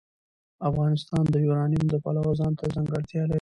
[0.69, 3.29] افغانستان د یورانیم د پلوه ځانته ځانګړتیا لري.